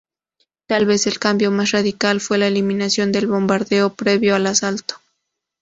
[0.65, 4.95] Tal vez, el cambio más radical fue la eliminación del bombardeo previo al asalto.